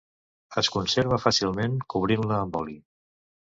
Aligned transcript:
Es 0.61 0.69
conserva 0.75 1.19
fàcilment 1.27 1.77
cobrint-la 1.95 2.43
amb 2.47 2.61
oli. 2.65 2.79